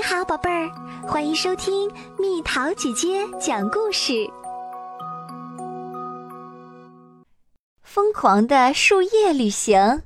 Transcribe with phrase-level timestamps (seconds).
[0.00, 0.70] 你好，宝贝儿，
[1.02, 1.86] 欢迎收听
[2.18, 4.26] 蜜桃姐姐讲故事。
[7.82, 10.00] 疯狂的树叶旅行。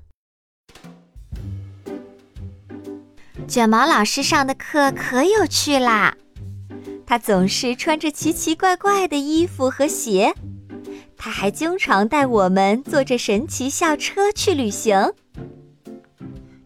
[3.47, 6.17] 卷毛老师上的课可有趣啦！
[7.07, 10.35] 他总是穿着奇奇怪怪的衣服和鞋，
[11.17, 15.13] 他还经常带我们坐着神奇校车去旅行。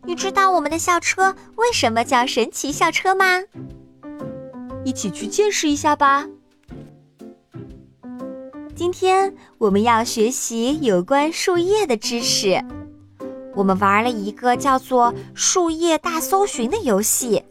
[0.08, 3.42] 你知道我们的校车为什么叫神奇校车吗？
[4.82, 6.26] 一起去见识一下吧。
[8.74, 12.58] 今天我们要学习有关树叶的知识。
[13.54, 17.42] 我们玩了一个叫做“树叶大搜寻”的游戏，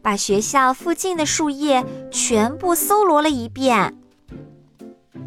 [0.00, 3.94] 把学校附近的树叶全部搜罗了一遍。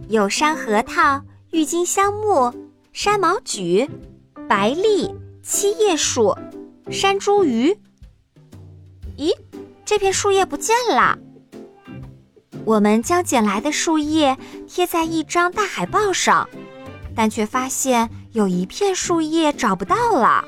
[0.09, 2.51] 有山核桃、郁金香木、
[2.91, 3.87] 山毛榉、
[4.49, 5.13] 白栎。
[5.43, 6.35] 七叶树，
[6.91, 7.75] 山茱萸。
[9.17, 9.35] 咦，
[9.83, 11.17] 这片树叶不见了。
[12.63, 16.47] 我们将捡来的树叶贴在一张大海报上，
[17.15, 20.45] 但却发现有一片树叶找不到了。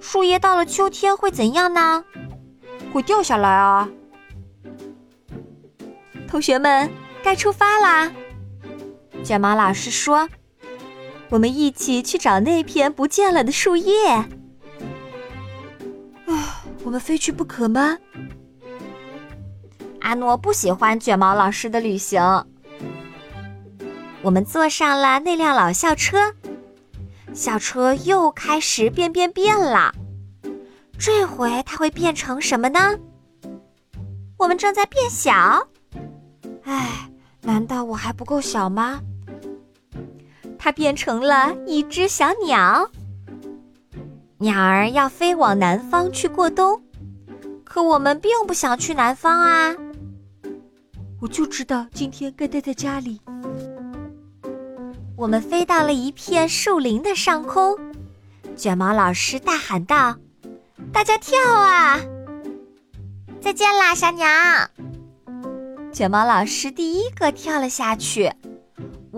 [0.00, 2.04] 树叶到了秋天会怎样呢？
[2.90, 3.88] 会掉下来啊！
[6.26, 6.90] 同学们，
[7.22, 8.10] 该出发啦！
[9.22, 10.26] 卷毛老师说。
[11.30, 14.08] 我们一起去找那片不见了的树叶。
[16.26, 17.98] 啊，我们非去不可吗？
[20.00, 22.22] 阿诺不喜欢卷毛老师的旅行。
[24.22, 26.34] 我们坐上了那辆老校车，
[27.34, 29.92] 校车又开始变变变了。
[30.98, 32.98] 这回它会变成什么呢？
[34.38, 35.68] 我们正在变小。
[36.64, 37.10] 唉，
[37.42, 39.00] 难道我还不够小吗？
[40.58, 42.90] 它变成了一只小鸟，
[44.38, 46.82] 鸟儿要飞往南方去过冬，
[47.64, 49.74] 可我们并不想去南方啊！
[51.20, 53.20] 我就知道今天该待在家里。
[55.16, 57.76] 我们飞到了一片树林的上空，
[58.56, 60.16] 卷毛老师大喊道
[60.92, 61.98] ：“大家跳啊！”
[63.40, 64.26] 再见啦，小鸟！
[65.92, 68.32] 卷毛老师第一个跳了下去。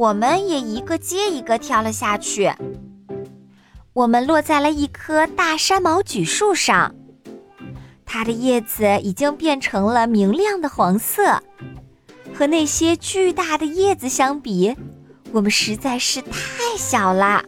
[0.01, 2.51] 我们也一个接一个跳了下去。
[3.93, 6.95] 我们落在了一棵大山毛榉树上，
[8.07, 11.43] 它的叶子已经变成了明亮的黄色。
[12.33, 14.75] 和那些巨大的叶子相比，
[15.33, 17.45] 我们实在是太小了。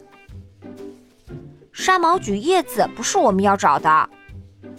[1.71, 4.09] 山毛榉叶子不是我们要找的。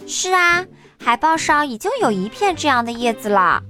[0.07, 0.65] 是啊，
[0.97, 3.61] 海报上已经有一片这样的叶子了，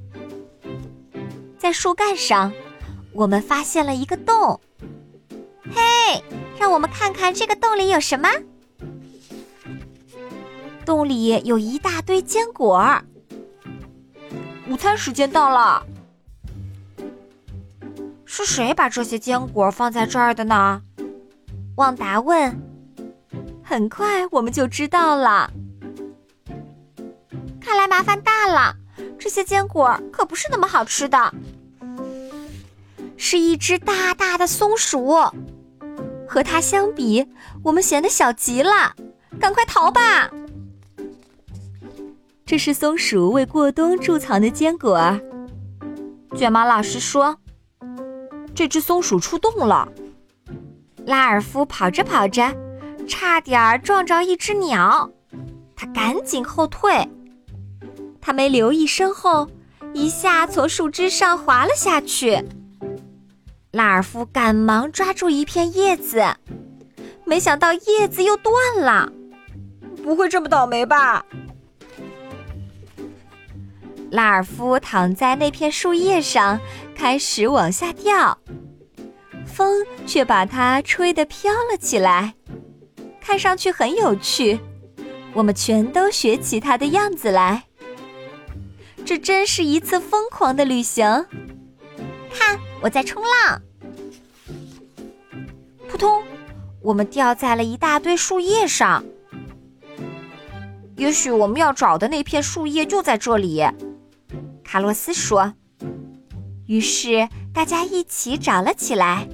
[1.57, 2.53] 在树干上。
[3.15, 4.59] 我们发现了一个洞，
[5.73, 6.21] 嘿，
[6.59, 8.29] 让我们看看这个洞里有什么。
[10.85, 13.01] 洞里有一大堆坚果。
[14.69, 15.85] 午餐时间到了，
[18.25, 20.81] 是谁把这些坚果放在这儿的呢？
[21.77, 22.61] 旺达问。
[23.63, 25.49] 很快我们就知道了。
[27.61, 28.75] 看来麻烦大了，
[29.17, 31.33] 这些坚果可不是那么好吃的。
[33.17, 35.15] 是一只大大的松鼠，
[36.27, 37.25] 和它相比，
[37.63, 38.93] 我们显得小极了。
[39.39, 40.29] 赶快逃吧！
[42.45, 45.19] 这是松鼠为过冬贮藏的坚果。
[46.35, 47.37] 卷毛老师说
[48.55, 49.87] ：“这只松鼠出洞了。”
[51.05, 52.55] 拉尔夫跑着跑着，
[53.07, 55.09] 差点儿撞着一只鸟，
[55.75, 57.09] 他赶紧后退。
[58.21, 59.47] 他没留意身后，
[59.93, 62.43] 一下从树枝上滑了下去。
[63.75, 66.23] 拉尔夫赶忙抓住一片叶子，
[67.25, 69.11] 没想到叶子又断了。
[70.01, 71.25] 不会这么倒霉吧？
[74.11, 76.57] 拉尔夫躺在那片树叶上，
[76.95, 78.37] 开始往下掉，
[79.45, 82.33] 风却把它吹得飘了起来，
[83.19, 84.57] 看上去很有趣。
[85.33, 87.65] 我们全都学起它的样子来。
[89.03, 91.05] 这真是一次疯狂的旅行。
[92.33, 93.61] 看，我在冲浪。
[95.87, 96.23] 扑通！
[96.81, 99.03] 我们掉在了一大堆树叶上。
[100.97, 103.63] 也许我们要找的那片树叶就在这里，
[104.63, 105.53] 卡洛斯说。
[106.67, 109.27] 于是大家一起找了起来。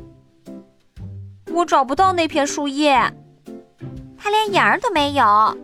[1.53, 2.93] 我找不到那片树叶，
[4.17, 5.57] 它连影儿都没有。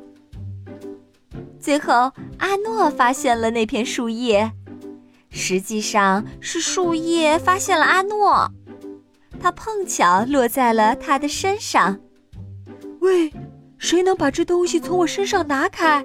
[1.60, 4.52] 最后，阿诺发现了那片树叶，
[5.38, 8.52] 实际上是树叶发现了阿诺。
[9.40, 12.00] 它碰巧落在了他的身上。
[13.02, 13.32] 喂，
[13.78, 16.04] 谁能把这东西从我身上拿开？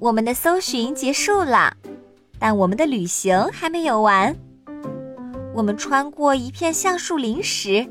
[0.00, 1.76] 我们的搜寻结束了，
[2.40, 4.36] 但我们的旅行还没有完。
[5.54, 7.88] 我们穿过一片橡树林时，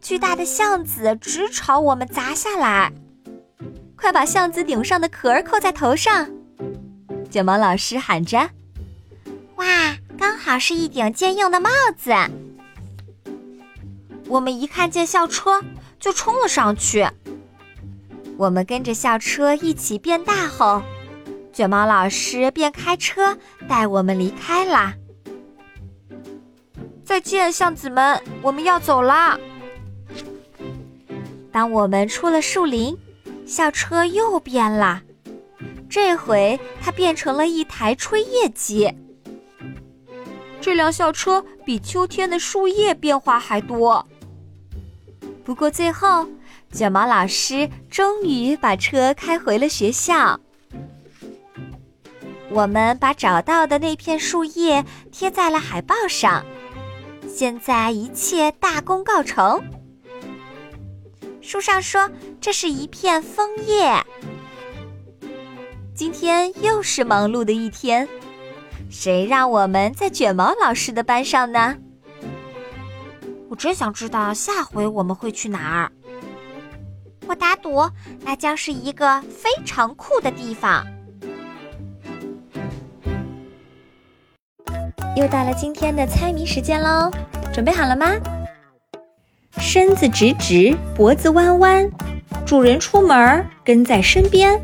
[0.00, 2.90] 巨大的橡子直朝我们砸下来。
[3.94, 6.26] 快把橡子顶上的壳扣在头上！
[7.30, 8.50] 卷毛老师喊着
[9.60, 12.10] ：“哇，刚好是一顶兼用的帽子！”
[14.26, 15.62] 我们一看见校车，
[15.98, 17.06] 就冲了上去。
[18.38, 20.82] 我们跟着校车一起变大后，
[21.52, 23.36] 卷毛老师便开车
[23.68, 24.94] 带我们离开啦。
[27.04, 29.38] 再见，橡子们，我们要走啦。
[31.52, 32.96] 当我们出了树林，
[33.44, 35.02] 校车又变了，
[35.90, 38.90] 这回它变成了一台吹叶机。
[40.60, 44.06] 这辆校车比秋天的树叶变化还多。
[45.44, 46.26] 不过最后。
[46.72, 50.38] 卷毛老师终于把车开回了学校。
[52.48, 56.46] 我们把找到的那片树叶贴在了海报上，
[57.28, 59.60] 现在一切大功告成。
[61.40, 62.08] 书上说
[62.40, 64.00] 这是一片枫叶。
[65.92, 68.08] 今天又是忙碌的一天，
[68.90, 71.76] 谁让我们在卷毛老师的班上呢？
[73.48, 75.92] 我真想知道下回我们会去哪儿。
[77.28, 77.88] 我打赌，
[78.22, 80.84] 那将是一个非常酷的地方。
[85.16, 87.12] 又到了今天的猜谜时间喽，
[87.52, 88.08] 准备好了吗？
[89.58, 91.88] 身子直直，脖子弯弯，
[92.44, 94.60] 主人出门跟在身边，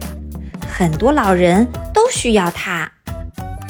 [0.69, 1.65] 很多老人
[1.95, 2.91] 都需要它。